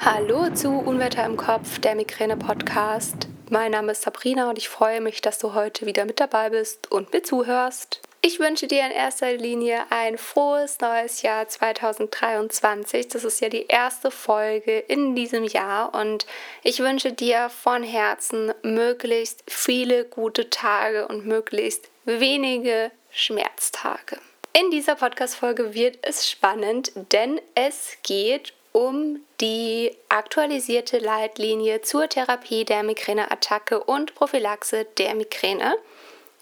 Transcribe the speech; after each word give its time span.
Hallo 0.00 0.50
zu 0.50 0.70
Unwetter 0.70 1.24
im 1.24 1.36
Kopf, 1.36 1.78
der 1.78 1.94
Migräne-Podcast. 1.94 3.28
Mein 3.50 3.72
Name 3.72 3.92
ist 3.92 4.02
Sabrina 4.02 4.50
und 4.50 4.58
ich 4.58 4.68
freue 4.68 5.00
mich, 5.00 5.22
dass 5.22 5.38
du 5.38 5.54
heute 5.54 5.86
wieder 5.86 6.04
mit 6.04 6.20
dabei 6.20 6.50
bist 6.50 6.90
und 6.92 7.12
mir 7.12 7.22
zuhörst. 7.22 8.00
Ich 8.20 8.40
wünsche 8.40 8.66
dir 8.66 8.84
in 8.84 8.90
erster 8.90 9.32
Linie 9.34 9.80
ein 9.90 10.18
frohes 10.18 10.80
neues 10.80 11.22
Jahr 11.22 11.46
2023. 11.46 13.08
Das 13.08 13.24
ist 13.24 13.40
ja 13.40 13.48
die 13.48 13.66
erste 13.66 14.10
Folge 14.10 14.78
in 14.78 15.14
diesem 15.14 15.44
Jahr 15.44 15.94
und 15.94 16.26
ich 16.62 16.80
wünsche 16.80 17.12
dir 17.12 17.50
von 17.50 17.82
Herzen 17.82 18.52
möglichst 18.62 19.42
viele 19.46 20.04
gute 20.04 20.50
Tage 20.50 21.06
und 21.08 21.26
möglichst 21.26 21.90
wenige 22.04 22.90
Schmerztage. 23.10 24.18
In 24.52 24.70
dieser 24.70 24.94
Podcast-Folge 24.94 25.74
wird 25.74 25.98
es 26.02 26.30
spannend, 26.30 26.92
denn 27.12 27.40
es 27.54 27.96
geht 28.02 28.52
um 28.74 29.20
die 29.40 29.96
aktualisierte 30.08 30.98
Leitlinie 30.98 31.80
zur 31.82 32.08
Therapie 32.08 32.64
der 32.64 32.82
Migräneattacke 32.82 33.78
und 33.78 34.16
Prophylaxe 34.16 34.84
der 34.98 35.14
Migräne, 35.14 35.76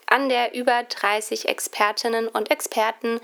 an 0.07 0.31
der 0.31 0.55
über 0.55 0.83
30 0.83 1.47
Expertinnen 1.47 2.29
und 2.29 2.51
Experten 2.51 3.21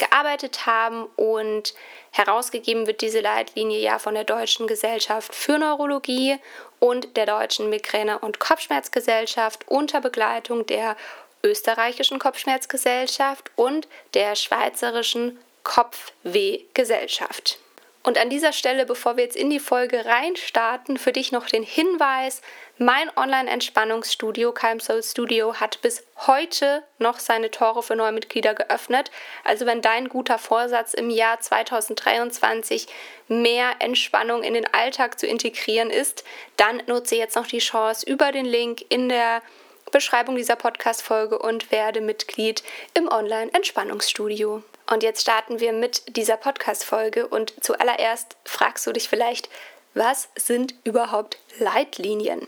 gearbeitet 0.00 0.66
haben 0.66 1.04
und 1.14 1.72
herausgegeben 2.10 2.88
wird 2.88 3.00
diese 3.00 3.20
Leitlinie 3.20 3.78
ja 3.78 4.00
von 4.00 4.14
der 4.14 4.24
Deutschen 4.24 4.66
Gesellschaft 4.66 5.36
für 5.36 5.56
Neurologie 5.58 6.36
und 6.80 7.16
der 7.16 7.26
Deutschen 7.26 7.70
Migräne- 7.70 8.18
und 8.18 8.40
Kopfschmerzgesellschaft 8.40 9.68
unter 9.68 10.00
Begleitung 10.00 10.66
der 10.66 10.96
österreichischen 11.44 12.18
Kopfschmerzgesellschaft 12.18 13.52
und 13.54 13.86
der 14.14 14.34
schweizerischen 14.34 15.38
Kopfwehgesellschaft. 15.62 17.60
Und 18.04 18.16
an 18.16 18.30
dieser 18.30 18.52
Stelle, 18.52 18.86
bevor 18.86 19.16
wir 19.16 19.24
jetzt 19.24 19.36
in 19.36 19.50
die 19.50 19.58
Folge 19.58 20.06
reinstarten, 20.06 20.96
für 20.96 21.12
dich 21.12 21.32
noch 21.32 21.46
den 21.46 21.62
Hinweis, 21.62 22.40
mein 22.78 23.10
Online-Entspannungsstudio 23.16 24.52
Calm 24.52 24.78
Soul 24.78 25.02
Studio 25.02 25.54
hat 25.56 25.82
bis 25.82 26.04
heute 26.26 26.84
noch 26.98 27.18
seine 27.18 27.50
Tore 27.50 27.82
für 27.82 27.96
neue 27.96 28.12
Mitglieder 28.12 28.54
geöffnet. 28.54 29.10
Also 29.44 29.66
wenn 29.66 29.82
dein 29.82 30.08
guter 30.08 30.38
Vorsatz 30.38 30.94
im 30.94 31.10
Jahr 31.10 31.40
2023 31.40 32.86
mehr 33.26 33.72
Entspannung 33.80 34.44
in 34.44 34.54
den 34.54 34.72
Alltag 34.72 35.18
zu 35.18 35.26
integrieren 35.26 35.90
ist, 35.90 36.24
dann 36.56 36.80
nutze 36.86 37.16
jetzt 37.16 37.34
noch 37.34 37.48
die 37.48 37.58
Chance 37.58 38.06
über 38.08 38.30
den 38.30 38.46
Link 38.46 38.84
in 38.88 39.08
der 39.08 39.42
Beschreibung 39.90 40.36
dieser 40.36 40.56
Podcast-Folge 40.56 41.38
und 41.38 41.72
werde 41.72 42.00
Mitglied 42.00 42.62
im 42.94 43.08
Online-Entspannungsstudio. 43.08 44.62
Und 44.90 45.02
jetzt 45.02 45.20
starten 45.20 45.60
wir 45.60 45.72
mit 45.72 46.16
dieser 46.16 46.38
Podcast-Folge 46.38 47.28
und 47.28 47.52
zuallererst 47.62 48.36
fragst 48.44 48.86
du 48.86 48.92
dich 48.92 49.08
vielleicht, 49.08 49.50
was 49.92 50.30
sind 50.34 50.74
überhaupt 50.84 51.38
Leitlinien? 51.58 52.46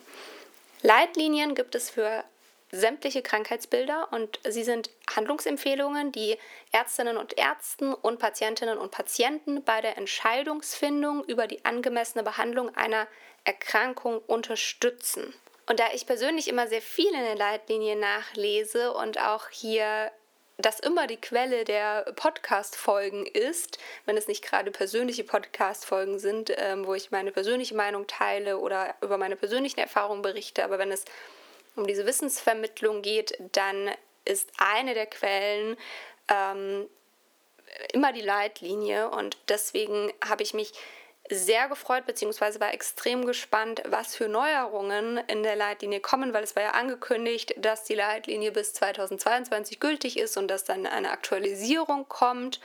Leitlinien 0.83 1.55
gibt 1.55 1.75
es 1.75 1.91
für 1.91 2.25
sämtliche 2.73 3.21
Krankheitsbilder 3.21 4.09
und 4.13 4.39
sie 4.49 4.65
sind 4.65 4.91
Handlungsempfehlungen, 5.15 6.13
die 6.13 6.39
Ärztinnen 6.73 7.19
und 7.19 7.37
Ärzten 7.37 7.93
und 7.93 8.19
Patientinnen 8.19 8.79
und 8.79 8.91
Patienten 8.91 9.63
bei 9.65 9.83
der 9.83 9.99
Entscheidungsfindung 9.99 11.25
über 11.25 11.47
die 11.47 11.65
angemessene 11.65 12.23
Behandlung 12.23 12.75
einer 12.75 13.07
Erkrankung 13.45 14.19
unterstützen. 14.19 15.35
Und 15.69 15.79
da 15.79 15.85
ich 15.93 16.07
persönlich 16.07 16.49
immer 16.49 16.69
sehr 16.69 16.83
viel 16.83 17.13
in 17.13 17.25
den 17.25 17.37
Leitlinien 17.37 18.01
nachlese 18.01 18.93
und 18.93 19.21
auch 19.21 19.49
hier 19.51 20.11
das 20.63 20.81
immer 20.81 21.07
die 21.07 21.17
Quelle 21.17 21.65
der 21.65 22.13
Podcast-Folgen 22.17 23.27
ist, 23.27 23.79
wenn 24.07 24.17
es 24.17 24.29
nicht 24.29 24.43
gerade 24.43 24.71
persönliche 24.71 25.25
Podcast-Folgen 25.25 26.19
sind, 26.19 26.53
ähm, 26.57 26.87
wo 26.87 26.95
ich 26.95 27.11
meine 27.11 27.33
persönliche 27.33 27.75
Meinung 27.75 28.07
teile 28.07 28.59
oder 28.59 28.95
über 29.01 29.19
meine 29.19 29.37
persönlichen 29.37 29.81
Erfahrungen 29.81 30.23
berichte, 30.23 30.65
aber 30.65 30.79
wenn 30.79 30.93
es 30.93 31.05
um 31.77 31.87
diese 31.87 32.07
Wissensvermittlung 32.07 33.03
geht, 33.03 33.39
dann 33.53 33.91
ist 34.25 34.51
eine 34.59 34.95
der 34.95 35.07
Quellen 35.07 35.77
ähm, 36.29 36.89
immer 37.93 38.13
die 38.13 38.21
Leitlinie. 38.21 39.11
Und 39.11 39.37
deswegen 39.49 40.13
habe 40.27 40.43
ich 40.43 40.55
mich 40.55 40.73
sehr 41.31 41.69
gefreut, 41.69 42.07
beziehungsweise 42.07 42.61
war 42.61 42.75
extrem 42.75 43.25
gespannt, 43.25 43.83
was 43.87 44.17
für 44.17 44.29
Neuerungen 44.29 45.19
in 45.29 45.43
der 45.43 45.57
Leitlinie 45.57 46.01
kommen, 46.01 46.33
weil 46.35 46.43
es 46.43 46.57
war 46.57 46.63
ja 46.63 46.71
angekündigt, 46.71 47.55
dass 47.59 47.85
die 47.85 47.95
Leitlinie 47.95 48.53
bis 48.53 48.75
2022 48.75 49.81
gültig 49.81 50.19
ist 50.19 50.37
und 50.37 50.49
dass 50.49 50.65
dann 50.65 50.87
eine 50.87 51.11
Aktualisierung 51.11 52.09
kommt. 52.09 52.61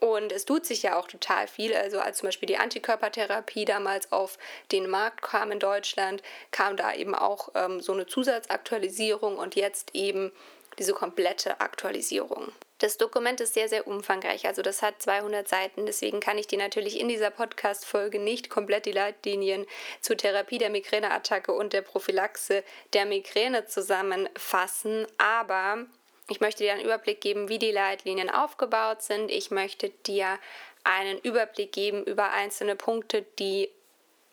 Und 0.00 0.32
es 0.32 0.44
tut 0.44 0.66
sich 0.66 0.82
ja 0.82 0.98
auch 0.98 1.06
total 1.06 1.46
viel. 1.46 1.74
Also 1.74 2.00
als 2.00 2.18
zum 2.18 2.28
Beispiel 2.28 2.46
die 2.46 2.58
Antikörpertherapie 2.58 3.64
damals 3.64 4.12
auf 4.12 4.38
den 4.72 4.88
Markt 4.90 5.22
kam 5.22 5.52
in 5.52 5.60
Deutschland, 5.60 6.22
kam 6.50 6.76
da 6.76 6.92
eben 6.92 7.14
auch 7.14 7.50
ähm, 7.54 7.80
so 7.80 7.92
eine 7.92 8.06
Zusatzaktualisierung 8.06 9.38
und 9.38 9.54
jetzt 9.54 9.94
eben 9.94 10.32
diese 10.78 10.92
komplette 10.92 11.60
Aktualisierung. 11.60 12.52
Das 12.78 12.98
Dokument 12.98 13.40
ist 13.40 13.54
sehr, 13.54 13.68
sehr 13.68 13.86
umfangreich, 13.86 14.46
also 14.46 14.60
das 14.60 14.82
hat 14.82 15.00
200 15.00 15.48
Seiten, 15.48 15.86
deswegen 15.86 16.20
kann 16.20 16.38
ich 16.38 16.48
dir 16.48 16.58
natürlich 16.58 17.00
in 17.00 17.08
dieser 17.08 17.30
Podcast-Folge 17.30 18.18
nicht 18.18 18.50
komplett 18.50 18.86
die 18.86 18.92
Leitlinien 18.92 19.64
zur 20.00 20.16
Therapie 20.16 20.58
der 20.58 20.70
Migräneattacke 20.70 21.52
und 21.52 21.72
der 21.72 21.82
Prophylaxe 21.82 22.64
der 22.92 23.06
Migräne 23.06 23.66
zusammenfassen, 23.66 25.06
aber 25.18 25.86
ich 26.28 26.40
möchte 26.40 26.64
dir 26.64 26.72
einen 26.72 26.84
Überblick 26.84 27.20
geben, 27.20 27.48
wie 27.48 27.58
die 27.58 27.70
Leitlinien 27.70 28.30
aufgebaut 28.30 29.02
sind. 29.02 29.30
Ich 29.30 29.50
möchte 29.50 29.90
dir 29.90 30.38
einen 30.82 31.18
Überblick 31.18 31.72
geben 31.72 32.02
über 32.04 32.30
einzelne 32.30 32.76
Punkte, 32.76 33.26
die 33.38 33.70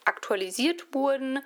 aktualisiert 0.05 0.93
wurden 0.93 1.41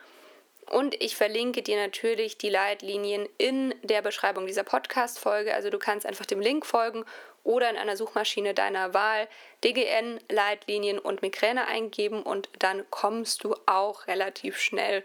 und 0.72 1.02
ich 1.02 1.16
verlinke 1.16 1.62
dir 1.62 1.78
natürlich 1.78 2.38
die 2.38 2.50
Leitlinien 2.50 3.28
in 3.38 3.76
der 3.84 4.02
Beschreibung 4.02 4.48
dieser 4.48 4.64
Podcast-Folge. 4.64 5.54
Also 5.54 5.70
du 5.70 5.78
kannst 5.78 6.06
einfach 6.06 6.26
dem 6.26 6.40
Link 6.40 6.66
folgen 6.66 7.06
oder 7.44 7.70
in 7.70 7.78
einer 7.78 7.96
Suchmaschine 7.96 8.54
deiner 8.54 8.94
Wahl 8.94 9.28
DGN, 9.64 10.20
Leitlinien 10.30 10.98
und 10.98 11.22
Migräne 11.22 11.68
eingeben 11.68 12.24
und 12.24 12.50
dann 12.60 12.84
kommst 12.90 13.44
du 13.44 13.56
auch 13.68 14.08
relativ 14.08 14.60
schnell 14.60 15.04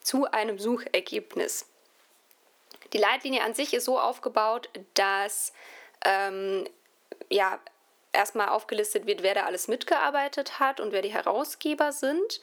zu 0.00 0.24
einem 0.30 0.58
Suchergebnis. 0.58 1.66
Die 2.92 2.98
Leitlinie 2.98 3.42
an 3.42 3.54
sich 3.54 3.74
ist 3.74 3.84
so 3.84 3.98
aufgebaut, 3.98 4.70
dass 4.94 5.52
ähm, 6.04 6.66
ja, 7.28 7.60
erstmal 8.12 8.48
aufgelistet 8.48 9.06
wird, 9.06 9.22
wer 9.22 9.34
da 9.34 9.44
alles 9.44 9.68
mitgearbeitet 9.68 10.58
hat 10.58 10.80
und 10.80 10.92
wer 10.92 11.02
die 11.02 11.12
Herausgeber 11.12 11.92
sind. 11.92 12.40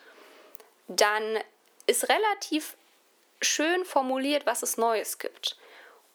Dann 0.87 1.39
ist 1.87 2.09
relativ 2.09 2.75
schön 3.41 3.85
formuliert, 3.85 4.45
was 4.45 4.63
es 4.63 4.77
Neues 4.77 5.17
gibt. 5.17 5.57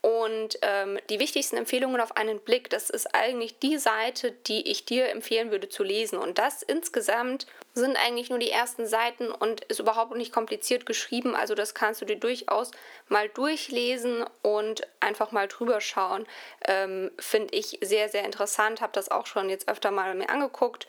Und 0.00 0.58
ähm, 0.62 1.00
die 1.10 1.18
wichtigsten 1.18 1.56
Empfehlungen 1.56 2.00
auf 2.00 2.16
einen 2.16 2.38
Blick, 2.38 2.70
das 2.70 2.88
ist 2.88 3.14
eigentlich 3.16 3.58
die 3.58 3.78
Seite, 3.78 4.30
die 4.30 4.70
ich 4.70 4.84
dir 4.84 5.08
empfehlen 5.08 5.50
würde 5.50 5.68
zu 5.68 5.82
lesen. 5.82 6.18
Und 6.18 6.38
das 6.38 6.62
insgesamt 6.62 7.46
sind 7.74 7.96
eigentlich 7.96 8.30
nur 8.30 8.38
die 8.38 8.50
ersten 8.50 8.86
Seiten 8.86 9.32
und 9.32 9.62
ist 9.62 9.80
überhaupt 9.80 10.14
nicht 10.14 10.32
kompliziert 10.32 10.86
geschrieben. 10.86 11.34
Also 11.34 11.56
das 11.56 11.74
kannst 11.74 12.00
du 12.00 12.04
dir 12.04 12.16
durchaus 12.16 12.70
mal 13.08 13.28
durchlesen 13.28 14.24
und 14.42 14.86
einfach 15.00 15.32
mal 15.32 15.48
drüber 15.48 15.80
schauen. 15.80 16.26
Ähm, 16.66 17.10
Finde 17.18 17.54
ich 17.56 17.78
sehr, 17.82 18.08
sehr 18.08 18.24
interessant. 18.24 18.80
Habe 18.80 18.92
das 18.92 19.10
auch 19.10 19.26
schon 19.26 19.50
jetzt 19.50 19.68
öfter 19.68 19.90
mal 19.90 20.14
mir 20.14 20.30
angeguckt. 20.30 20.86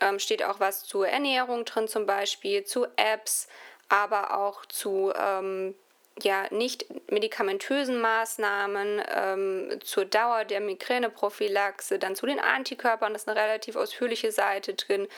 Ähm, 0.00 0.18
steht 0.18 0.42
auch 0.42 0.58
was 0.58 0.84
zur 0.84 1.06
Ernährung 1.06 1.66
drin 1.66 1.86
zum 1.86 2.06
Beispiel, 2.06 2.64
zu 2.64 2.86
Apps 2.96 3.46
aber 3.88 4.36
auch 4.36 4.66
zu 4.66 5.12
ähm, 5.18 5.74
ja, 6.22 6.46
nicht 6.50 6.86
medikamentösen 7.10 8.00
Maßnahmen, 8.00 9.02
ähm, 9.14 9.78
zur 9.82 10.04
Dauer 10.04 10.44
der 10.44 10.60
Migräneprophylaxe, 10.60 11.98
dann 11.98 12.16
zu 12.16 12.26
den 12.26 12.40
Antikörpern, 12.40 13.12
das 13.12 13.22
ist 13.22 13.28
eine 13.28 13.40
relativ 13.40 13.76
ausführliche 13.76 14.32
Seite 14.32 14.74
drin, 14.74 15.08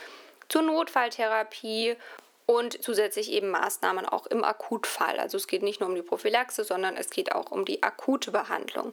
zur 0.48 0.62
Notfalltherapie 0.62 1.96
und 2.46 2.82
zusätzlich 2.82 3.30
eben 3.30 3.50
Maßnahmen 3.50 4.06
auch 4.06 4.26
im 4.26 4.44
Akutfall. 4.44 5.20
Also 5.20 5.36
es 5.36 5.46
geht 5.46 5.62
nicht 5.62 5.80
nur 5.80 5.88
um 5.88 5.94
die 5.94 6.02
Prophylaxe, 6.02 6.64
sondern 6.64 6.96
es 6.96 7.10
geht 7.10 7.32
auch 7.32 7.50
um 7.50 7.64
die 7.64 7.82
akute 7.82 8.32
Behandlung. 8.32 8.92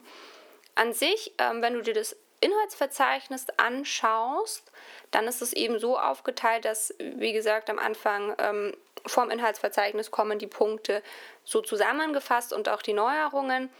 An 0.76 0.92
sich, 0.92 1.34
ähm, 1.38 1.60
wenn 1.60 1.74
du 1.74 1.82
dir 1.82 1.94
das 1.94 2.16
Inhaltsverzeichnis 2.40 3.46
anschaust, 3.56 4.70
dann 5.10 5.26
ist 5.26 5.42
es 5.42 5.52
eben 5.52 5.80
so 5.80 5.98
aufgeteilt, 5.98 6.64
dass, 6.64 6.94
wie 6.98 7.32
gesagt, 7.32 7.68
am 7.68 7.80
Anfang 7.80 8.34
ähm, 8.38 8.76
vom 9.08 9.30
Inhaltsverzeichnis 9.30 10.10
kommen 10.10 10.38
die 10.38 10.46
Punkte 10.46 11.02
so 11.44 11.60
zusammengefasst 11.60 12.52
und 12.52 12.68
auch 12.68 12.82
die 12.82 12.92
Neuerungen. 12.92 13.70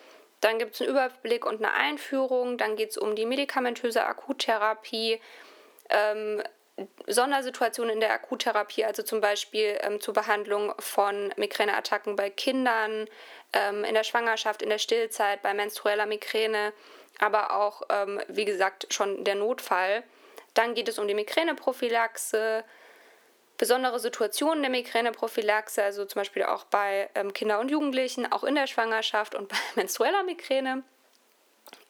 Dann 0.41 0.59
gibt 0.59 0.75
es 0.75 0.81
einen 0.81 0.91
Überblick 0.91 1.45
und 1.45 1.65
eine 1.65 1.73
Einführung. 1.73 2.59
Dann 2.59 2.77
geht 2.77 2.91
es 2.91 2.99
um 2.99 3.17
die 3.17 3.27
medikamentöse 3.27 4.05
Akuttherapie, 4.05 5.21
ähm, 5.91 6.43
Sondersituationen 7.07 7.95
in 7.95 8.01
der 8.01 8.13
Akuttherapie, 8.13 8.85
also 8.85 9.03
zum 9.03 9.21
Beispiel 9.21 9.79
ähm, 9.81 10.01
zur 10.01 10.15
Behandlung 10.15 10.73
von 10.79 11.33
Migräneattacken 11.37 12.15
bei 12.15 12.31
Kindern, 12.31 13.09
ähm, 13.53 13.83
in 13.85 13.95
der 13.95 14.05
Schwangerschaft, 14.05 14.63
in 14.63 14.69
der 14.69 14.79
Stillzeit, 14.79 15.43
bei 15.43 15.55
menstrueller 15.55 16.07
Migräne, 16.07 16.73
aber 17.19 17.57
auch, 17.57 17.83
ähm, 17.91 18.21
wie 18.29 18.45
gesagt, 18.45 18.87
schon 18.91 19.25
der 19.25 19.35
Notfall. 19.35 20.05
Dann 20.55 20.75
geht 20.75 20.89
es 20.89 20.99
um 20.99 21.09
die 21.09 21.15
Migräneprophylaxe, 21.15 22.65
besondere 23.59 23.99
Situationen 23.99 24.63
der 24.63 24.71
Migräneprophylaxe, 24.71 25.83
also 25.83 26.05
zum 26.05 26.21
Beispiel 26.21 26.45
auch 26.45 26.65
bei 26.65 27.11
ähm, 27.15 27.33
Kindern 27.33 27.61
und 27.61 27.71
Jugendlichen, 27.71 28.31
auch 28.31 28.45
in 28.45 28.55
der 28.55 28.67
Schwangerschaft 28.67 29.35
und 29.35 29.49
bei 29.49 29.57
menstrueller 29.75 30.23
Migräne. 30.23 30.85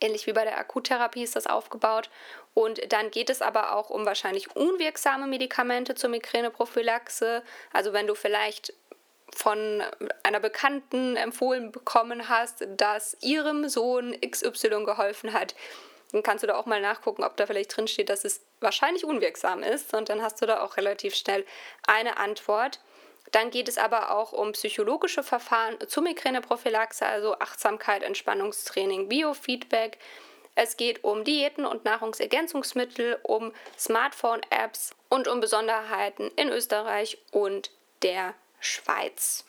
Ähnlich 0.00 0.26
wie 0.26 0.32
bei 0.32 0.44
der 0.44 0.58
Akuttherapie 0.58 1.22
ist 1.22 1.36
das 1.36 1.46
aufgebaut. 1.46 2.10
Und 2.54 2.92
dann 2.92 3.12
geht 3.12 3.30
es 3.30 3.42
aber 3.42 3.76
auch 3.76 3.90
um 3.90 4.06
wahrscheinlich 4.06 4.56
unwirksame 4.56 5.28
Medikamente 5.28 5.94
zur 5.94 6.10
Migräneprophylaxe. 6.10 7.44
Also 7.72 7.92
wenn 7.92 8.08
du 8.08 8.16
vielleicht 8.16 8.72
von 9.34 9.82
einer 10.24 10.40
Bekannten 10.40 11.16
empfohlen 11.16 11.70
bekommen 11.70 12.28
hast, 12.28 12.66
dass 12.76 13.16
ihrem 13.20 13.68
Sohn 13.68 14.16
XY 14.20 14.84
geholfen 14.84 15.32
hat, 15.32 15.54
dann 16.12 16.22
kannst 16.22 16.42
du 16.42 16.46
da 16.46 16.56
auch 16.56 16.66
mal 16.66 16.80
nachgucken, 16.80 17.22
ob 17.22 17.36
da 17.36 17.46
vielleicht 17.46 17.76
drin 17.76 17.88
steht, 17.88 18.08
dass 18.08 18.24
es 18.24 18.40
wahrscheinlich 18.60 19.04
unwirksam 19.04 19.62
ist. 19.62 19.92
Und 19.94 20.08
dann 20.08 20.22
hast 20.22 20.40
du 20.40 20.46
da 20.46 20.62
auch 20.62 20.76
relativ 20.76 21.14
schnell 21.14 21.44
eine 21.86 22.16
Antwort. 22.16 22.80
Dann 23.32 23.50
geht 23.50 23.68
es 23.68 23.76
aber 23.76 24.12
auch 24.12 24.32
um 24.32 24.52
psychologische 24.52 25.22
Verfahren 25.22 25.76
zur 25.86 26.02
Migräneprophylaxe, 26.02 27.04
also 27.04 27.38
Achtsamkeit, 27.38 28.02
Entspannungstraining, 28.02 29.08
Biofeedback. 29.08 29.98
Es 30.54 30.76
geht 30.78 31.04
um 31.04 31.24
Diäten 31.24 31.66
und 31.66 31.84
Nahrungsergänzungsmittel, 31.84 33.20
um 33.22 33.52
Smartphone-Apps 33.78 34.92
und 35.10 35.28
um 35.28 35.40
Besonderheiten 35.40 36.30
in 36.36 36.48
Österreich 36.48 37.18
und 37.32 37.70
der 38.02 38.34
Schweiz. 38.60 39.44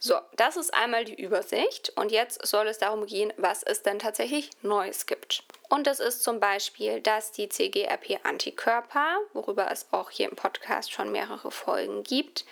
So, 0.00 0.14
das 0.36 0.56
ist 0.56 0.72
einmal 0.74 1.04
die 1.04 1.20
Übersicht 1.20 1.92
und 1.96 2.12
jetzt 2.12 2.46
soll 2.46 2.68
es 2.68 2.78
darum 2.78 3.06
gehen, 3.06 3.32
was 3.36 3.64
es 3.64 3.82
denn 3.82 3.98
tatsächlich 3.98 4.50
Neues 4.62 5.06
gibt. 5.06 5.42
Und 5.68 5.88
das 5.88 5.98
ist 5.98 6.22
zum 6.22 6.38
Beispiel, 6.38 7.00
dass 7.00 7.32
die 7.32 7.48
CGRP-Antikörper, 7.48 9.18
worüber 9.32 9.70
es 9.72 9.86
auch 9.90 10.10
hier 10.10 10.28
im 10.28 10.36
Podcast 10.36 10.92
schon 10.92 11.10
mehrere 11.10 11.50
Folgen 11.50 12.04
gibt, 12.04 12.44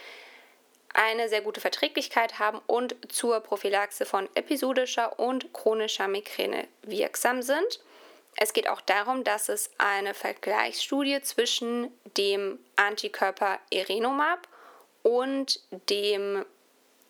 eine 0.92 1.28
sehr 1.28 1.42
gute 1.42 1.60
Verträglichkeit 1.60 2.40
haben 2.40 2.60
und 2.66 2.96
zur 3.12 3.38
Prophylaxe 3.40 4.06
von 4.06 4.28
episodischer 4.34 5.18
und 5.20 5.52
chronischer 5.52 6.08
Migräne 6.08 6.66
wirksam 6.82 7.42
sind. 7.42 7.80
Es 8.36 8.54
geht 8.54 8.68
auch 8.68 8.80
darum, 8.80 9.22
dass 9.22 9.48
es 9.48 9.70
eine 9.78 10.14
Vergleichsstudie 10.14 11.22
zwischen 11.22 11.92
dem 12.16 12.58
Antikörper 12.76 13.60
Erenomab 13.70 14.48
und 15.02 15.60
dem 15.88 16.44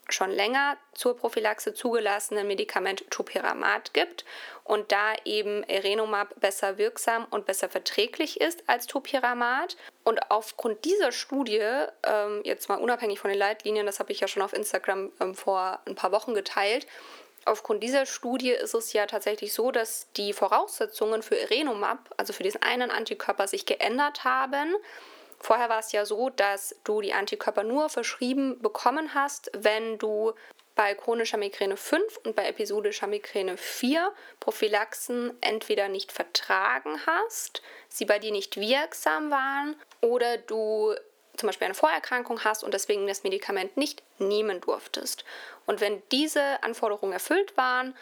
schon 0.09 0.31
länger 0.31 0.77
zur 0.93 1.17
Prophylaxe 1.17 1.75
zugelassenen 1.75 2.47
Medikament 2.47 3.05
Topiramat 3.11 3.93
gibt 3.93 4.25
und 4.65 4.93
da 4.93 5.15
eben 5.25 5.63
Erenomab 5.65 6.39
besser 6.41 6.79
wirksam 6.79 7.27
und 7.31 7.47
besser 7.47 7.69
verträglich 7.69 8.41
ist 8.41 8.65
als 8.69 8.87
Topiramat. 8.87 9.77
Und 10.05 10.31
aufgrund 10.31 10.85
dieser 10.85 11.13
Studie, 11.13 11.63
ähm, 12.05 12.41
jetzt 12.45 12.69
mal 12.69 12.77
unabhängig 12.77 13.19
von 13.19 13.31
den 13.31 13.39
Leitlinien, 13.39 13.87
das 13.87 13.99
habe 13.99 14.13
ich 14.13 14.21
ja 14.21 14.29
schon 14.29 14.43
auf 14.43 14.53
Instagram 14.53 15.13
ähm, 15.21 15.35
vor 15.35 15.81
ein 15.87 15.95
paar 15.95 16.13
Wochen 16.13 16.35
geteilt, 16.35 16.87
aufgrund 17.47 17.83
dieser 17.83 18.07
Studie 18.07 18.51
ist 18.51 18.75
es 18.75 18.93
ja 18.93 19.07
tatsächlich 19.07 19.53
so, 19.53 19.71
dass 19.71 20.09
die 20.17 20.33
Voraussetzungen 20.33 21.23
für 21.23 21.39
Erenomab, 21.39 22.13
also 22.17 22.33
für 22.33 22.43
diesen 22.43 22.63
einen 22.63 22.91
Antikörper, 22.91 23.49
sich 23.49 23.67
geändert 23.67 24.25
haben. 24.25 24.75
Vorher 25.47 25.69
war 25.69 25.79
es 25.79 25.93
ja 25.93 26.05
so, 26.05 26.29
dass 26.29 26.75
du 26.83 27.01
die 27.01 27.13
Antikörper 27.13 27.63
nur 27.63 27.89
verschrieben 27.89 28.61
bekommen 28.61 29.15
hast, 29.15 29.49
wenn 29.55 29.97
du 29.97 30.33
bei 30.75 30.93
chronischer 30.97 31.37
Migräne 31.37 31.77
5 31.77 32.17
und 32.25 32.35
bei 32.35 32.49
episodischer 32.49 33.07
Migräne 33.07 33.57
4 33.57 34.13
Prophylaxen 34.41 35.41
entweder 35.41 35.87
nicht 35.87 36.11
vertragen 36.11 37.01
hast, 37.07 37.63
sie 37.89 38.07
bei 38.07 38.19
dir 38.19 38.33
nicht 38.33 38.57
wirksam 38.57 39.31
waren 39.31 39.77
oder 40.01 40.37
du 40.37 40.97
zum 41.37 41.47
Beispiel 41.47 41.67
eine 41.67 41.75
Vorerkrankung 41.75 42.43
hast 42.43 42.65
und 42.65 42.75
deswegen 42.75 43.07
das 43.07 43.23
Medikament 43.23 43.77
nicht 43.77 44.03
nehmen 44.19 44.61
durftest. 44.61 45.25
Und 45.65 45.81
wenn 45.81 46.03
diese 46.11 46.61
Anforderungen 46.65 47.13
erfüllt 47.13 47.57
waren, 47.57 47.95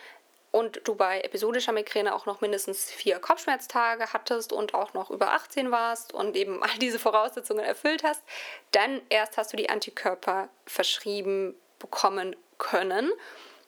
und 0.55 0.83
du 0.85 0.95
bei 0.95 1.21
episodischer 1.23 1.73
Migräne 1.73 2.15
auch 2.15 2.27
noch 2.27 2.41
mindestens 2.41 2.85
vier 2.85 3.19
Kopfschmerztage 3.19 4.12
hattest 4.12 4.53
und 4.53 4.73
auch 4.73 4.95
noch 4.95 5.11
über 5.11 5.33
18 5.33 5.73
warst 5.73 6.15
und 6.15 6.37
eben 6.37 6.62
all 6.62 6.79
diese 6.79 7.01
Voraussetzungen 7.01 7.65
erfüllt 7.65 8.05
hast, 8.05 8.23
dann 8.71 9.03
erst 9.09 9.37
hast 9.37 9.53
du 9.53 9.56
die 9.56 9.69
Antikörper 9.69 10.49
verschrieben 10.65 11.56
bekommen 11.81 12.37
können. 12.59 13.11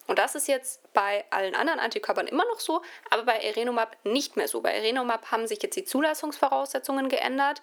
Und 0.06 0.21
das 0.21 0.37
ist 0.37 0.47
jetzt 0.47 0.81
bei 0.93 1.25
allen 1.31 1.56
anderen 1.56 1.81
Antikörpern 1.81 2.29
immer 2.29 2.44
noch 2.44 2.61
so, 2.61 2.83
aber 3.11 3.25
bei 3.25 3.38
Erenomab 3.38 3.97
nicht 4.05 4.37
mehr 4.37 4.47
so. 4.47 4.61
Bei 4.61 4.71
Erenomab 4.71 5.33
haben 5.33 5.49
sich 5.49 5.61
jetzt 5.65 5.75
die 5.75 5.85
Zulassungsvoraussetzungen 5.85 7.09
geändert, 7.09 7.62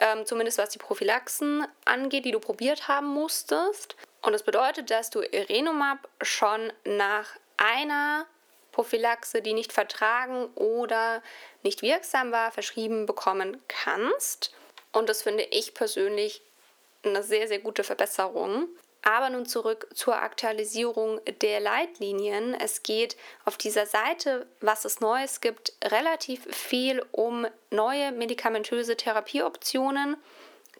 ähm, 0.00 0.24
zumindest 0.24 0.56
was 0.56 0.70
die 0.70 0.78
Prophylaxen 0.78 1.66
angeht, 1.84 2.24
die 2.24 2.32
du 2.32 2.40
probiert 2.40 2.88
haben 2.88 3.08
musstest. 3.08 3.94
Und 4.22 4.32
das 4.32 4.42
bedeutet, 4.42 4.90
dass 4.90 5.10
du 5.10 5.20
Erenomab 5.20 6.08
schon 6.22 6.72
nach 6.86 7.28
einer 7.58 8.24
Prophylaxe, 8.74 9.40
die 9.40 9.52
nicht 9.52 9.72
vertragen 9.72 10.46
oder 10.56 11.22
nicht 11.62 11.82
wirksam 11.82 12.32
war, 12.32 12.50
verschrieben 12.50 13.06
bekommen 13.06 13.62
kannst. 13.68 14.52
Und 14.92 15.08
das 15.08 15.22
finde 15.22 15.44
ich 15.44 15.74
persönlich 15.74 16.42
eine 17.04 17.22
sehr, 17.22 17.46
sehr 17.46 17.60
gute 17.60 17.84
Verbesserung. 17.84 18.68
Aber 19.02 19.28
nun 19.30 19.46
zurück 19.46 19.86
zur 19.94 20.16
Aktualisierung 20.16 21.20
der 21.42 21.60
Leitlinien. 21.60 22.54
Es 22.54 22.82
geht 22.82 23.16
auf 23.44 23.58
dieser 23.58 23.86
Seite, 23.86 24.46
was 24.60 24.84
es 24.84 25.00
Neues 25.00 25.40
gibt, 25.40 25.74
relativ 25.84 26.44
viel 26.52 27.04
um 27.12 27.46
neue 27.70 28.12
medikamentöse 28.12 28.96
Therapieoptionen, 28.96 30.16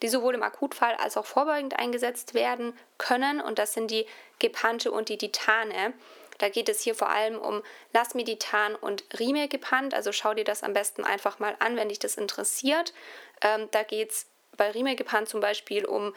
die 0.03 0.09
sowohl 0.09 0.35
im 0.35 0.43
Akutfall 0.43 0.95
als 0.95 1.17
auch 1.17 1.27
vorbeugend 1.27 1.79
eingesetzt 1.79 2.35
werden 2.35 2.77
können. 2.97 3.41
Und 3.41 3.59
das 3.59 3.75
sind 3.75 3.91
die 3.91 4.07
Gepante 4.39 4.91
und 4.91 5.11
die 5.11 5.19
Titane. 5.19 5.93
Da 6.39 6.49
geht 6.49 6.69
es 6.69 6.81
hier 6.81 6.95
vor 6.95 7.11
allem 7.11 7.39
um 7.39 7.63
Lasmeditan 7.93 8.75
und 8.75 9.05
Rimegepant. 9.19 9.95
Also 9.95 10.13
schau 10.13 10.35
dir 10.35 10.45
das 10.45 10.63
am 10.63 10.73
besten 10.73 11.05
einfach 11.05 11.39
mal 11.39 11.57
an, 11.59 11.77
wenn 11.77 11.89
dich 11.89 11.99
das 11.99 12.17
interessiert. 12.17 12.93
Ähm, 13.41 13.69
da 13.71 13.83
geht 13.83 14.11
es 14.11 14.27
bei 14.57 14.71
Rimegepant 14.71 15.29
zum 15.29 15.41
Beispiel 15.41 15.85
um 15.85 16.15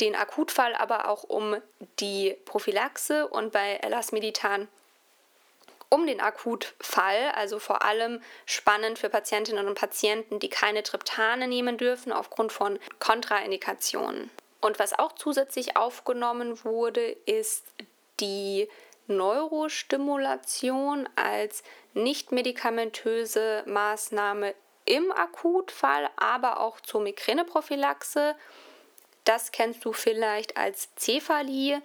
den 0.00 0.16
Akutfall, 0.16 0.74
aber 0.74 1.08
auch 1.08 1.24
um 1.24 1.56
die 1.98 2.36
Prophylaxe 2.44 3.28
und 3.28 3.52
bei 3.52 3.80
Lasmeditan 3.86 4.68
um 5.90 6.06
den 6.06 6.20
Akutfall, 6.20 7.32
also 7.34 7.58
vor 7.58 7.82
allem 7.82 8.22
spannend 8.46 8.98
für 8.98 9.10
Patientinnen 9.10 9.66
und 9.66 9.74
Patienten, 9.74 10.38
die 10.38 10.48
keine 10.48 10.84
Triptane 10.84 11.48
nehmen 11.48 11.78
dürfen 11.78 12.12
aufgrund 12.12 12.52
von 12.52 12.78
Kontraindikationen. 13.00 14.30
Und 14.60 14.78
was 14.78 14.96
auch 14.98 15.12
zusätzlich 15.12 15.76
aufgenommen 15.76 16.64
wurde, 16.64 17.16
ist 17.26 17.64
die 18.20 18.68
Neurostimulation 19.06 21.08
als 21.16 21.62
nicht 21.94 22.32
medikamentöse 22.32 23.62
Maßnahme 23.66 24.54
im 24.84 25.12
Akutfall, 25.12 26.08
aber 26.16 26.60
auch 26.60 26.80
zur 26.80 27.00
Migräneprophylaxe. 27.00 28.34
Das 29.24 29.52
kennst 29.52 29.84
du 29.84 29.92
vielleicht 29.92 30.56
als 30.56 30.88
Cephalie 30.96 31.82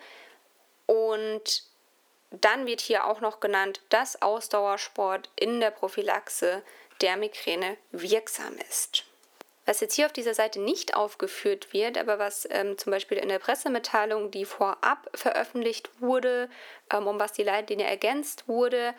und 0.85 1.63
dann 2.31 2.65
wird 2.65 2.81
hier 2.81 3.05
auch 3.05 3.21
noch 3.21 3.39
genannt, 3.39 3.81
dass 3.89 4.21
Ausdauersport 4.21 5.29
in 5.35 5.59
der 5.59 5.71
Prophylaxe 5.71 6.63
der 7.01 7.17
Migräne 7.17 7.77
wirksam 7.91 8.55
ist. 8.69 9.05
Was 9.65 9.79
jetzt 9.79 9.95
hier 9.95 10.05
auf 10.05 10.13
dieser 10.13 10.35
Seite 10.35 10.59
nicht 10.59 10.95
aufgeführt 10.95 11.73
wird, 11.73 11.97
aber 11.97 12.19
was 12.19 12.47
ähm, 12.51 12.77
zum 12.77 12.91
Beispiel 12.91 13.17
in 13.17 13.29
der 13.29 13.39
Pressemitteilung, 13.39 14.29
die 14.29 14.45
vorab 14.45 15.09
veröffentlicht 15.15 15.89
wurde, 15.99 16.49
ähm, 16.93 17.07
um 17.07 17.19
was 17.19 17.33
die 17.33 17.43
Leitlinie 17.43 17.87
ergänzt 17.87 18.47
wurde, 18.47 18.93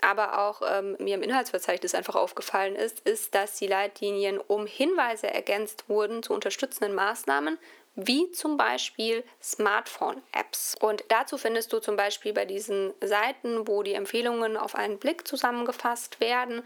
aber 0.00 0.38
auch 0.38 0.62
ähm, 0.64 0.96
mir 1.00 1.16
im 1.16 1.22
Inhaltsverzeichnis 1.22 1.94
einfach 1.94 2.14
aufgefallen 2.14 2.76
ist, 2.76 3.00
ist, 3.00 3.34
dass 3.34 3.58
die 3.58 3.66
Leitlinien 3.66 4.38
um 4.38 4.66
Hinweise 4.66 5.28
ergänzt 5.28 5.88
wurden 5.88 6.22
zu 6.22 6.32
unterstützenden 6.32 6.94
Maßnahmen, 6.94 7.58
wie 7.94 8.30
zum 8.32 8.56
Beispiel 8.56 9.22
Smartphone-Apps. 9.42 10.76
Und 10.80 11.04
dazu 11.08 11.36
findest 11.36 11.72
du 11.72 11.80
zum 11.80 11.96
Beispiel 11.96 12.32
bei 12.32 12.44
diesen 12.44 12.94
Seiten, 13.02 13.68
wo 13.68 13.82
die 13.82 13.94
Empfehlungen 13.94 14.56
auf 14.56 14.74
einen 14.74 14.98
Blick 14.98 15.26
zusammengefasst 15.28 16.20
werden, 16.20 16.62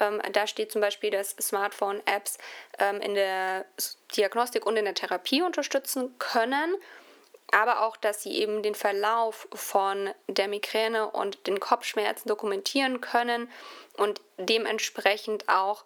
ähm, 0.00 0.20
da 0.32 0.46
steht 0.46 0.72
zum 0.72 0.80
Beispiel, 0.80 1.10
dass 1.10 1.30
Smartphone-Apps 1.30 2.38
ähm, 2.78 3.00
in 3.00 3.14
der 3.14 3.64
Diagnostik 4.16 4.66
und 4.66 4.76
in 4.76 4.84
der 4.84 4.94
Therapie 4.94 5.42
unterstützen 5.42 6.14
können, 6.18 6.74
aber 7.52 7.82
auch, 7.82 7.96
dass 7.96 8.22
sie 8.22 8.38
eben 8.38 8.62
den 8.62 8.74
Verlauf 8.74 9.48
von 9.52 10.10
der 10.28 10.48
Migräne 10.48 11.10
und 11.10 11.46
den 11.46 11.60
Kopfschmerzen 11.60 12.28
dokumentieren 12.28 13.00
können 13.00 13.50
und 13.96 14.20
dementsprechend 14.38 15.48
auch 15.48 15.84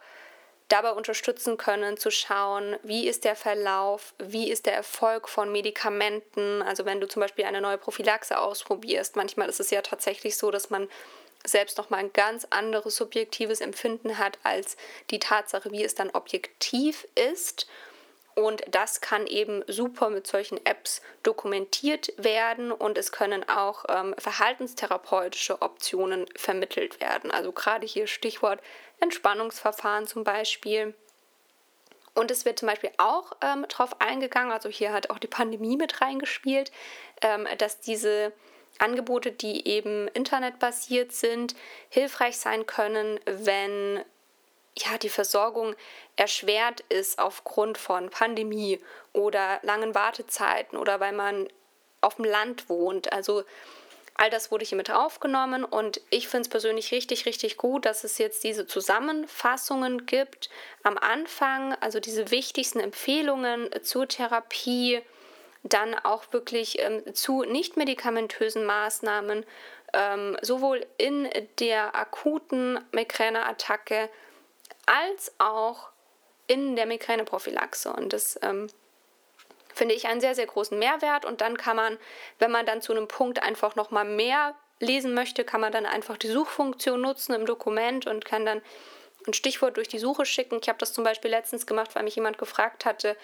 dabei 0.68 0.92
unterstützen 0.92 1.56
können, 1.56 1.96
zu 1.96 2.10
schauen, 2.10 2.76
wie 2.82 3.08
ist 3.08 3.24
der 3.24 3.36
Verlauf, 3.36 4.14
wie 4.18 4.50
ist 4.50 4.66
der 4.66 4.74
Erfolg 4.74 5.28
von 5.28 5.50
Medikamenten. 5.50 6.62
Also 6.62 6.84
wenn 6.84 7.00
du 7.00 7.08
zum 7.08 7.20
Beispiel 7.20 7.46
eine 7.46 7.60
neue 7.60 7.78
Prophylaxe 7.78 8.38
ausprobierst, 8.38 9.16
manchmal 9.16 9.48
ist 9.48 9.60
es 9.60 9.70
ja 9.70 9.80
tatsächlich 9.80 10.36
so, 10.36 10.50
dass 10.50 10.68
man 10.70 10.88
selbst 11.44 11.78
nochmal 11.78 12.00
ein 12.00 12.12
ganz 12.12 12.46
anderes 12.50 12.96
subjektives 12.96 13.60
Empfinden 13.60 14.18
hat 14.18 14.38
als 14.42 14.76
die 15.10 15.18
Tatsache, 15.18 15.70
wie 15.72 15.84
es 15.84 15.94
dann 15.94 16.10
objektiv 16.10 17.06
ist. 17.14 17.66
Und 18.34 18.62
das 18.70 19.00
kann 19.00 19.26
eben 19.26 19.64
super 19.66 20.10
mit 20.10 20.28
solchen 20.28 20.64
Apps 20.64 21.02
dokumentiert 21.24 22.12
werden 22.16 22.70
und 22.70 22.96
es 22.96 23.10
können 23.10 23.48
auch 23.48 23.84
ähm, 23.88 24.14
verhaltenstherapeutische 24.16 25.60
Optionen 25.60 26.26
vermittelt 26.36 27.00
werden. 27.00 27.32
Also 27.32 27.50
gerade 27.50 27.84
hier 27.84 28.06
Stichwort 28.06 28.60
Entspannungsverfahren 29.00 30.06
zum 30.06 30.22
Beispiel. 30.22 30.94
Und 32.14 32.30
es 32.30 32.44
wird 32.44 32.60
zum 32.60 32.68
Beispiel 32.68 32.90
auch 32.96 33.32
ähm, 33.42 33.66
darauf 33.68 34.00
eingegangen, 34.00 34.52
also 34.52 34.68
hier 34.68 34.92
hat 34.92 35.10
auch 35.10 35.18
die 35.18 35.26
Pandemie 35.26 35.76
mit 35.76 36.00
reingespielt, 36.00 36.70
ähm, 37.22 37.46
dass 37.58 37.80
diese 37.80 38.32
Angebote, 38.78 39.32
die 39.32 39.66
eben 39.66 40.08
internetbasiert 40.08 41.12
sind, 41.12 41.54
hilfreich 41.88 42.38
sein 42.38 42.66
können, 42.66 43.20
wenn 43.26 44.04
ja, 44.76 44.98
die 44.98 45.08
Versorgung 45.08 45.74
erschwert 46.16 46.82
ist 46.88 47.18
aufgrund 47.18 47.78
von 47.78 48.10
Pandemie 48.10 48.80
oder 49.12 49.58
langen 49.62 49.94
Wartezeiten 49.94 50.78
oder 50.78 51.00
weil 51.00 51.12
man 51.12 51.48
auf 52.00 52.16
dem 52.16 52.24
Land 52.24 52.68
wohnt. 52.68 53.12
Also 53.12 53.44
all 54.14 54.30
das 54.30 54.50
wurde 54.50 54.64
hier 54.64 54.76
mit 54.76 54.90
aufgenommen 54.90 55.64
und 55.64 56.00
ich 56.10 56.28
finde 56.28 56.42
es 56.42 56.48
persönlich 56.48 56.92
richtig, 56.92 57.26
richtig 57.26 57.56
gut, 57.56 57.86
dass 57.86 58.04
es 58.04 58.18
jetzt 58.18 58.44
diese 58.44 58.66
Zusammenfassungen 58.66 60.06
gibt 60.06 60.50
am 60.82 60.98
Anfang, 60.98 61.74
also 61.80 62.00
diese 62.00 62.30
wichtigsten 62.30 62.80
Empfehlungen 62.80 63.70
zur 63.82 64.08
Therapie, 64.08 65.02
dann 65.68 65.94
auch 65.94 66.24
wirklich 66.32 66.78
ähm, 66.80 67.14
zu 67.14 67.42
nicht-medikamentösen 67.42 68.64
Maßnahmen, 68.64 69.44
ähm, 69.92 70.36
sowohl 70.42 70.86
in 70.98 71.28
der 71.58 71.94
akuten 71.94 72.80
Migräneattacke 72.92 74.08
als 74.86 75.32
auch 75.38 75.90
in 76.46 76.76
der 76.76 76.86
Migräneprophylaxe. 76.86 77.92
Und 77.92 78.12
das 78.12 78.38
ähm, 78.42 78.68
finde 79.74 79.94
ich 79.94 80.06
einen 80.06 80.20
sehr, 80.20 80.34
sehr 80.34 80.46
großen 80.46 80.78
Mehrwert. 80.78 81.24
Und 81.24 81.40
dann 81.40 81.56
kann 81.56 81.76
man, 81.76 81.98
wenn 82.38 82.50
man 82.50 82.66
dann 82.66 82.82
zu 82.82 82.92
einem 82.92 83.08
Punkt 83.08 83.42
einfach 83.42 83.76
nochmal 83.76 84.04
mehr 84.04 84.54
lesen 84.80 85.14
möchte, 85.14 85.44
kann 85.44 85.60
man 85.60 85.72
dann 85.72 85.86
einfach 85.86 86.16
die 86.16 86.28
Suchfunktion 86.28 87.00
nutzen 87.00 87.34
im 87.34 87.46
Dokument 87.46 88.06
und 88.06 88.24
kann 88.24 88.46
dann 88.46 88.62
ein 89.26 89.34
Stichwort 89.34 89.76
durch 89.76 89.88
die 89.88 89.98
Suche 89.98 90.24
schicken. 90.24 90.58
Ich 90.62 90.68
habe 90.68 90.78
das 90.78 90.92
zum 90.92 91.04
Beispiel 91.04 91.30
letztens 91.30 91.66
gemacht, 91.66 91.94
weil 91.94 92.04
mich 92.04 92.16
jemand 92.16 92.38
gefragt 92.38 92.84
hatte, 92.84 93.16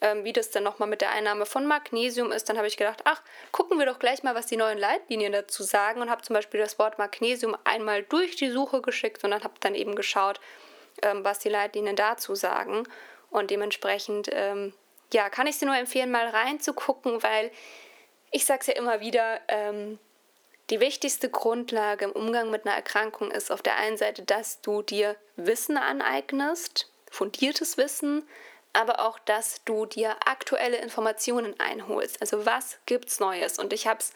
ähm, 0.00 0.24
wie 0.24 0.32
das 0.32 0.50
denn 0.50 0.62
nochmal 0.62 0.88
mit 0.88 1.00
der 1.00 1.10
Einnahme 1.10 1.46
von 1.46 1.66
Magnesium 1.66 2.32
ist. 2.32 2.48
Dann 2.48 2.56
habe 2.56 2.66
ich 2.66 2.76
gedacht, 2.76 3.00
ach, 3.04 3.22
gucken 3.52 3.78
wir 3.78 3.86
doch 3.86 3.98
gleich 3.98 4.22
mal, 4.22 4.34
was 4.34 4.46
die 4.46 4.56
neuen 4.56 4.78
Leitlinien 4.78 5.32
dazu 5.32 5.62
sagen 5.62 6.00
und 6.00 6.10
habe 6.10 6.22
zum 6.22 6.34
Beispiel 6.34 6.60
das 6.60 6.78
Wort 6.78 6.98
Magnesium 6.98 7.56
einmal 7.64 8.02
durch 8.02 8.36
die 8.36 8.50
Suche 8.50 8.80
geschickt 8.80 9.24
und 9.24 9.30
dann 9.30 9.44
habe 9.44 9.54
dann 9.60 9.74
eben 9.74 9.94
geschaut, 9.94 10.40
ähm, 11.02 11.24
was 11.24 11.38
die 11.38 11.48
Leitlinien 11.48 11.96
dazu 11.96 12.34
sagen. 12.34 12.84
Und 13.30 13.50
dementsprechend, 13.50 14.28
ähm, 14.32 14.72
ja, 15.12 15.28
kann 15.30 15.46
ich 15.46 15.58
dir 15.58 15.66
nur 15.66 15.76
empfehlen, 15.76 16.10
mal 16.10 16.28
reinzugucken, 16.28 17.22
weil 17.22 17.50
ich 18.30 18.44
sage 18.44 18.60
es 18.60 18.66
ja 18.66 18.74
immer 18.74 19.00
wieder, 19.00 19.40
ähm, 19.48 19.98
die 20.70 20.80
wichtigste 20.80 21.30
Grundlage 21.30 22.04
im 22.04 22.12
Umgang 22.12 22.50
mit 22.50 22.66
einer 22.66 22.74
Erkrankung 22.74 23.30
ist 23.30 23.50
auf 23.50 23.62
der 23.62 23.76
einen 23.76 23.96
Seite, 23.96 24.22
dass 24.22 24.60
du 24.60 24.82
dir 24.82 25.16
Wissen 25.36 25.78
aneignest, 25.78 26.92
fundiertes 27.10 27.78
Wissen, 27.78 28.28
aber 28.72 29.00
auch, 29.00 29.18
dass 29.20 29.62
du 29.64 29.86
dir 29.86 30.16
aktuelle 30.26 30.76
Informationen 30.78 31.58
einholst. 31.58 32.20
Also 32.20 32.46
was 32.46 32.78
gibt's 32.86 33.20
Neues? 33.20 33.58
Und 33.58 33.72
ich 33.72 33.86
habe 33.86 34.00
es 34.00 34.12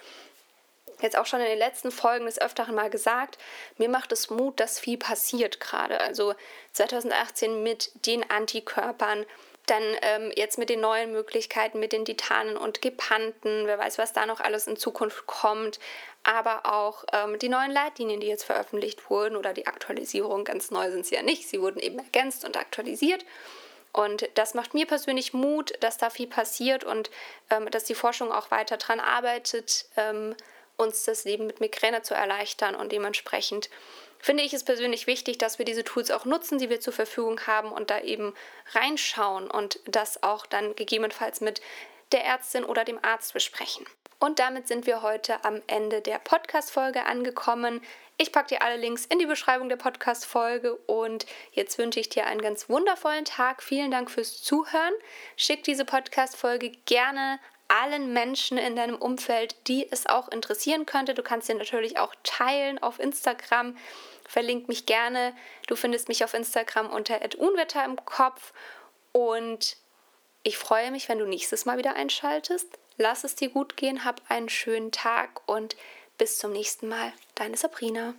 jetzt 1.00 1.16
auch 1.18 1.26
schon 1.26 1.40
in 1.40 1.46
den 1.46 1.58
letzten 1.58 1.90
Folgen 1.90 2.26
des 2.26 2.40
Öfteren 2.40 2.74
mal 2.74 2.90
gesagt, 2.90 3.38
mir 3.76 3.88
macht 3.88 4.12
es 4.12 4.30
Mut, 4.30 4.60
dass 4.60 4.78
viel 4.78 4.98
passiert 4.98 5.60
gerade. 5.60 6.00
Also 6.00 6.34
2018 6.72 7.62
mit 7.62 7.90
den 8.06 8.28
Antikörpern, 8.30 9.26
dann 9.66 9.82
ähm, 10.02 10.32
jetzt 10.34 10.58
mit 10.58 10.70
den 10.70 10.80
neuen 10.80 11.12
Möglichkeiten, 11.12 11.78
mit 11.78 11.92
den 11.92 12.04
Titanen 12.04 12.56
und 12.56 12.82
Gepanten, 12.82 13.66
wer 13.66 13.78
weiß, 13.78 13.96
was 13.98 14.12
da 14.12 14.26
noch 14.26 14.40
alles 14.40 14.66
in 14.66 14.76
Zukunft 14.76 15.26
kommt, 15.26 15.78
aber 16.24 16.66
auch 16.66 17.04
ähm, 17.12 17.38
die 17.38 17.48
neuen 17.48 17.70
Leitlinien, 17.70 18.20
die 18.20 18.26
jetzt 18.26 18.44
veröffentlicht 18.44 19.08
wurden 19.08 19.36
oder 19.36 19.52
die 19.52 19.66
Aktualisierung, 19.66 20.44
ganz 20.44 20.70
neu 20.72 20.90
sind 20.90 21.06
sie 21.06 21.14
ja 21.14 21.22
nicht, 21.22 21.48
sie 21.48 21.60
wurden 21.60 21.78
eben 21.78 21.98
ergänzt 21.98 22.44
und 22.44 22.56
aktualisiert. 22.56 23.24
Und 23.92 24.28
das 24.34 24.54
macht 24.54 24.74
mir 24.74 24.86
persönlich 24.86 25.34
Mut, 25.34 25.72
dass 25.80 25.98
da 25.98 26.08
viel 26.08 26.26
passiert 26.26 26.82
und 26.82 27.10
ähm, 27.50 27.70
dass 27.70 27.84
die 27.84 27.94
Forschung 27.94 28.32
auch 28.32 28.50
weiter 28.50 28.78
daran 28.78 29.00
arbeitet, 29.00 29.86
ähm, 29.96 30.34
uns 30.76 31.04
das 31.04 31.24
Leben 31.24 31.46
mit 31.46 31.60
Migräne 31.60 32.02
zu 32.02 32.14
erleichtern 32.14 32.74
und 32.74 32.92
dementsprechend 32.92 33.68
finde 34.18 34.44
ich 34.44 34.54
es 34.54 34.64
persönlich 34.64 35.06
wichtig, 35.06 35.38
dass 35.38 35.58
wir 35.58 35.66
diese 35.66 35.84
Tools 35.84 36.10
auch 36.10 36.24
nutzen, 36.24 36.58
die 36.58 36.70
wir 36.70 36.80
zur 36.80 36.92
Verfügung 36.92 37.40
haben 37.46 37.72
und 37.72 37.90
da 37.90 38.00
eben 38.00 38.34
reinschauen 38.72 39.50
und 39.50 39.80
das 39.84 40.22
auch 40.22 40.46
dann 40.46 40.74
gegebenenfalls 40.76 41.40
mit 41.40 41.60
der 42.12 42.24
Ärztin 42.24 42.64
oder 42.64 42.84
dem 42.84 43.02
Arzt 43.04 43.32
besprechen. 43.32 43.84
Und 44.22 44.38
damit 44.38 44.68
sind 44.68 44.86
wir 44.86 45.02
heute 45.02 45.44
am 45.44 45.60
Ende 45.66 46.00
der 46.00 46.20
Podcast-Folge 46.20 47.06
angekommen. 47.06 47.80
Ich 48.18 48.30
packe 48.30 48.50
dir 48.50 48.62
alle 48.62 48.76
Links 48.76 49.04
in 49.04 49.18
die 49.18 49.26
Beschreibung 49.26 49.68
der 49.68 49.74
Podcast-Folge 49.74 50.76
und 50.86 51.26
jetzt 51.50 51.76
wünsche 51.76 51.98
ich 51.98 52.08
dir 52.08 52.26
einen 52.26 52.40
ganz 52.40 52.68
wundervollen 52.68 53.24
Tag. 53.24 53.64
Vielen 53.64 53.90
Dank 53.90 54.12
fürs 54.12 54.40
Zuhören. 54.40 54.92
Schick 55.36 55.64
diese 55.64 55.84
Podcast-Folge 55.84 56.70
gerne 56.86 57.40
allen 57.66 58.12
Menschen 58.12 58.58
in 58.58 58.76
deinem 58.76 58.94
Umfeld, 58.94 59.56
die 59.66 59.90
es 59.90 60.06
auch 60.06 60.28
interessieren 60.28 60.86
könnte. 60.86 61.14
Du 61.14 61.24
kannst 61.24 61.48
sie 61.48 61.54
natürlich 61.54 61.98
auch 61.98 62.14
teilen 62.22 62.80
auf 62.80 63.00
Instagram. 63.00 63.76
Verlink 64.28 64.68
mich 64.68 64.86
gerne. 64.86 65.34
Du 65.66 65.74
findest 65.74 66.06
mich 66.06 66.22
auf 66.22 66.34
Instagram 66.34 66.90
unter 66.90 67.18
Unwetter 67.38 67.84
im 67.84 67.96
Kopf. 68.04 68.52
Und 69.10 69.76
ich 70.44 70.58
freue 70.58 70.92
mich, 70.92 71.08
wenn 71.08 71.18
du 71.18 71.26
nächstes 71.26 71.64
Mal 71.64 71.76
wieder 71.76 71.96
einschaltest. 71.96 72.78
Lass 72.98 73.24
es 73.24 73.34
dir 73.34 73.48
gut 73.48 73.76
gehen, 73.76 74.04
hab 74.04 74.20
einen 74.28 74.48
schönen 74.48 74.92
Tag 74.92 75.42
und 75.46 75.76
bis 76.18 76.38
zum 76.38 76.52
nächsten 76.52 76.88
Mal. 76.88 77.12
Deine 77.34 77.56
Sabrina. 77.56 78.14